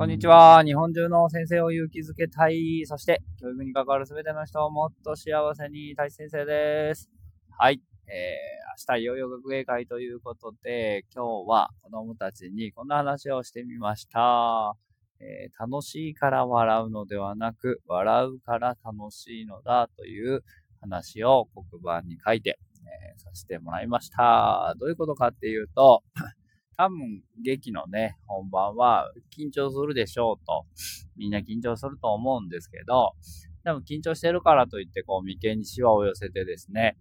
[0.00, 0.62] こんにちは。
[0.64, 2.86] 日本中の先生を勇気づけたい。
[2.86, 7.10] そして、教育に関わるすべての人をもっと幸せにたい先生です。
[7.50, 7.82] はい。
[8.06, 14.74] えー、明日いよいよ学芸会ということで、今日は子供たちにこんな話をしてみました。
[15.20, 20.42] えー、楽しいから笑うのではなく、笑うから楽しいのだという
[20.80, 24.74] 話を黒板に書いて、えー、させてもらいました。
[24.80, 26.02] どういうことかっていうと、
[26.80, 30.64] 多分、劇のね、本番は緊張するでしょうと、
[31.14, 33.12] みんな緊張すると思うんですけど、
[33.64, 36.96] でも緊張してるからといって、こう、眉間にシワを寄せてですね、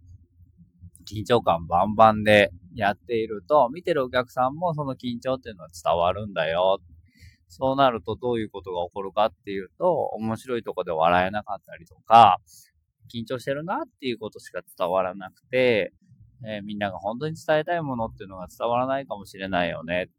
[1.10, 6.82] 緊張感バンバンでやっていると、見てるお客さんもその緊張っていうのは伝わるんだよ。
[7.48, 12.40] そうなるとどういうことが起こるかっていうと、面白いとこで笑えなかったりとか、
[13.10, 15.94] 緊張してるなっていうことしか伝わらなくて、
[16.46, 20.10] え、みんなが本当に伝えたいものっていうのが伝わらないかもしれないよね。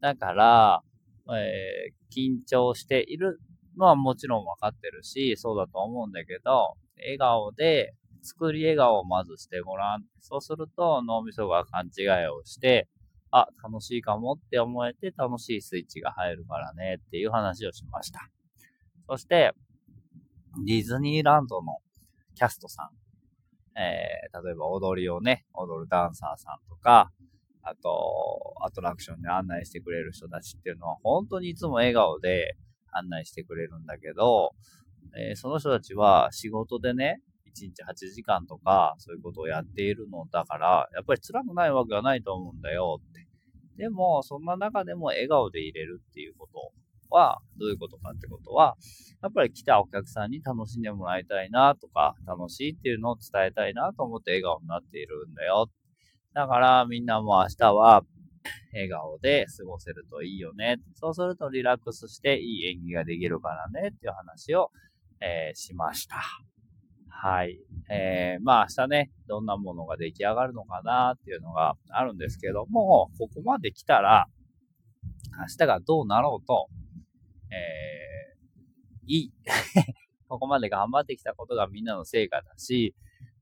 [0.00, 0.82] だから、
[1.34, 3.40] えー、緊張している
[3.78, 10.04] のはもちろん分かってるし、そうだと思うんだけど、笑顔で、作り笑顔をまずしてごらん。
[10.20, 12.88] そうすると脳みそが勘違いをして、
[13.30, 18.20] あ、楽しいかもって思えて楽しいスイッチが入るからねっていう話をしました。
[19.08, 19.52] そして、
[20.64, 21.78] ディズニーランドの
[22.34, 23.03] キャストさん。
[23.76, 27.10] えー、例えば踊りをね、踊るダンサーさんとか、
[27.62, 32.56] あと、アトラクションで案内してくれる人たちっていうのは、本当にいつも笑顔で
[32.92, 34.52] 案内してくれるんだけど、
[35.16, 37.20] えー、その人たちは仕事でね、
[37.56, 43.26] 1日8時間とか、そういうことをやっているのだから、やっぱり辛くないわけはないと思うんだよって。
[43.76, 46.72] でも、そんな中でも笑顔で入れるっていうこと
[47.14, 48.76] は、どういうことかってことは、
[49.22, 55.70] やっぱり来たお客さんに楽しんでもらいたいなとか、楽しいっていうのを伝えたいなと思って笑顔になっているんだよ。
[56.34, 58.02] だからみんなも明日は
[58.72, 60.78] 笑顔で過ごせるといいよね。
[60.94, 64.72] そうするとリラックスしていい演技ができるからねっていう話を、
[65.20, 66.16] えー、しました。
[67.08, 67.58] はい。
[67.88, 74.26] えー、まあ明日ね、どんなものが出来上がるのかなっていうのがあるんですけども、ここまで来たら、
[75.38, 76.68] 明日がどうなろうと、
[77.54, 79.32] えー、いい。
[80.28, 82.94] ここまで頑張ってきたことがみんなの成果だし、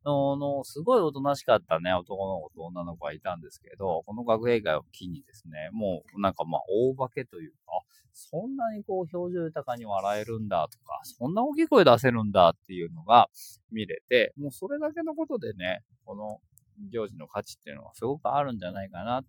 [0.04, 13.30] あの、すごいおとなしかったね、男の子と女の子がいたんですけど、この学芸会を機にですね、もうなんかまあ大化けというか、そんなにこう表情豊かに笑えるんだとか、そんな大きい声出せるんだっていうのが
[13.70, 16.40] 見れて、もうそれだけのことでね、この
[16.90, 19.22] 行事の価値っていうのはすごくあるんじゃないかな。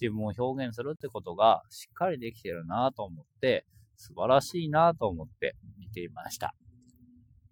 [0.00, 3.64] 自分を表現するってことがしっかりできてるなと思って、
[3.98, 6.54] 素晴らしいなと思って見ていました。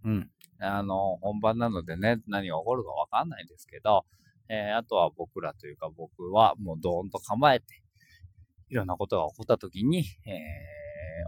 [0.05, 0.31] うん。
[0.61, 4.07] あの、本番なのでね、何が起こるかわかんないんですけど、
[4.49, 7.67] えー、あとは僕らというか僕はもうドーンと構えて、
[8.71, 10.03] いろんなことが起こった時に、え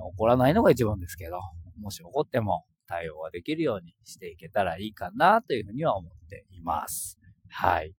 [0.00, 1.40] ー、起こらないのが一番ですけど、
[1.80, 7.18] もし起こっても対応ができるようにしていけたらいいかなというふうには思っています。
[7.48, 7.94] はい。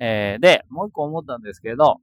[0.00, 1.98] えー、で、もう一個思ったんですけど、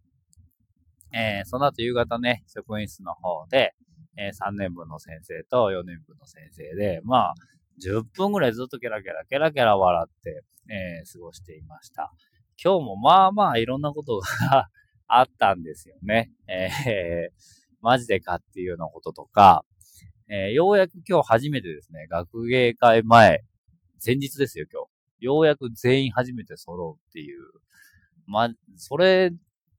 [1.12, 3.74] えー、その後夕方ね、職員室の方で、
[4.18, 7.34] えー、3年分の先生と4年分の先生で、まあ、
[7.84, 12.12] 10分ぐらいずっとケラケラ、ケラケラ笑って、えー、過ごしていました。
[12.62, 14.70] 今日もまあまあいろんなことが
[15.08, 16.32] あったんですよね。
[16.48, 17.32] えー、
[17.82, 19.64] マジでかっていうようなこととか、
[20.28, 23.44] えー、ようやく今日初めてですね、学芸会前、
[24.06, 25.26] 前日ですよ今日。
[25.26, 27.42] ようやく全員初めて揃うっていう。
[28.28, 29.32] ま、それ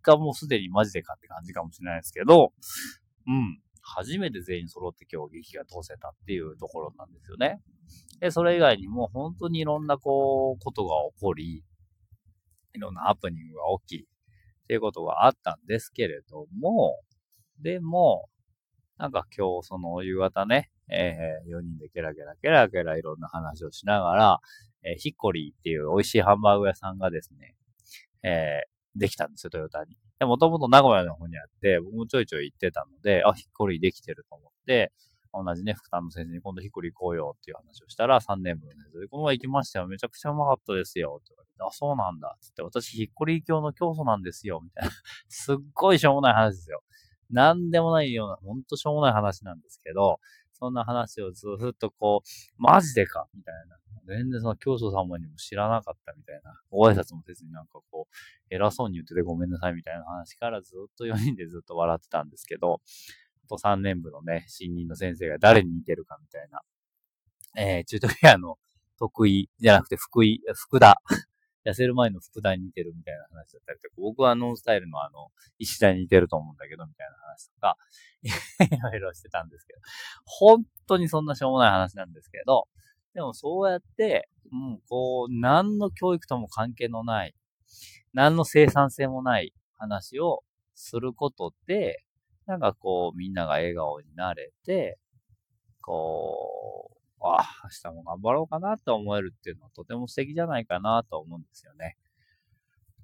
[0.03, 2.53] がもうすでにマジでかって感じかもしれないですけど、
[3.27, 3.61] うん。
[3.83, 7.61] 初めて全員揃って今日劇が通せたっていうところなんですよね。
[8.21, 11.65] で、それ以外にも本当にいろんなこう、ことが起こり、
[12.75, 14.07] いろんなハプニングが起き、っ
[14.69, 17.01] ていうことがあったんですけれども、
[17.61, 18.29] でも、
[18.99, 24.41] なんか今日その夕方ね、えー、4人でケラケラケラケラいろんな話をしながら、
[24.85, 27.55] えー、ヒッコリーっていう美味しいハンバーグ屋さんがですね、
[28.23, 29.97] えー、できたんですよ、トヨタに。
[30.21, 34.93] で、もともと名古屋の方にあって、僕もちょいちょい行ってたので、あ、ヒッコリーできてると思って、
[35.33, 39.87] 同じね、福田の先生に今度ヒッコリー行こうよっていう話をしたら、3年分で、この前行きましたよ。
[39.87, 41.21] めちゃくちゃうまかったですよ。
[41.23, 42.37] って言われて、あ、そうなんだ。
[42.43, 44.61] つって、私ヒッコリー教の教祖なんですよ。
[44.63, 44.91] みたいな。
[45.29, 46.83] すっごいしょうもない話ですよ。
[47.31, 50.21] なんでもないような、ほんとしょうもない話なんですけど、
[50.53, 53.81] そんな話をずっとこう、マジでかみたいな。
[54.07, 56.61] 全然その教祖様にも知らなかったみたいな。
[56.71, 57.80] ご挨拶もせずになんか、
[58.51, 62.81] 偉そうに言っててごめんなさいみたいな話からずっと4人でずっと笑ってたんですけど、
[63.45, 66.61] あと3年部のね、新任の先生が誰に似てるかみたいな。
[67.57, 68.57] えー、チュートリアの
[68.99, 70.97] 得意じゃなくて福井、福田。
[71.67, 77.77] 痩せる前の福田に似てるみたいな話だったりとか、僕はノンスタイルのあの、石田に似てると思うんだけど、みたいな話とか、
[78.77, 79.81] いろいろしてたんですけど、
[80.25, 82.67] 本当にそんなしょうもない話なんですけど、
[83.13, 87.35] でもそうやって、もう、こう、何の教育とも関係のない、
[88.13, 90.43] 何の生産性もない話を
[90.75, 92.03] することで、
[92.47, 94.99] なんかこう、みんなが笑顔になれて、
[95.83, 101.97] こう、あ、明日も頑張ろうかなと思えるっていうのはとても素敵じゃないかなと思うんですよね。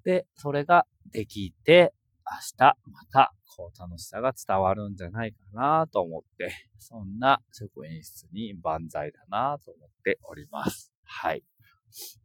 [0.05, 1.93] で、それができて、
[2.29, 10.93] 明日またこう楽しさが伝わるんじゃないかなと思って、そんな職員室に万歳だなと思っております。
[11.05, 11.43] はい。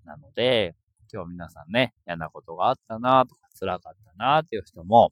[0.06, 0.76] なので、
[1.14, 5.12] 今日皆さんね、嫌なことがあったなとか辛かったなっていう人も、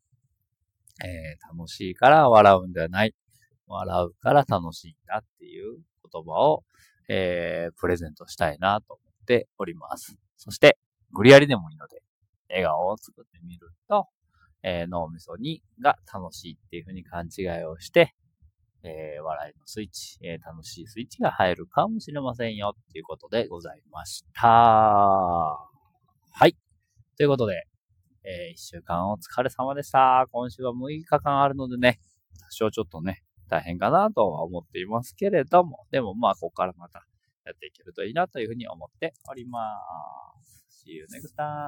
[1.03, 3.13] えー、楽しいから笑うんではない。
[3.67, 5.77] 笑うから楽しいんだっていう
[6.11, 6.63] 言葉を、
[7.07, 10.17] えー、プレゼントしたいなと思っております。
[10.37, 10.77] そして、
[11.11, 12.01] 無理やりでもいいので、
[12.49, 14.07] 笑顔を作ってみると、
[14.63, 18.15] えー、脳みそにが楽しいっていうふうに勘違いをして、
[18.83, 25.68] えー、笑いのスイッチ、えー、楽しいスイッチが入るかもしれませんよっていうことでございました。
[26.39, 26.55] はい。
[27.17, 27.67] ということで、
[28.23, 30.25] えー、一週間お疲れ様でした。
[30.31, 31.99] 今週は6日間あるのでね、
[32.39, 37.05] 多少ちょっとね、大変かなとは思っていますけれども、でもまあ、ここからまた
[37.45, 39.59] やっていけるといいなというふうに思っておりま
[40.41, 40.65] す。
[40.87, 41.49] See you next time.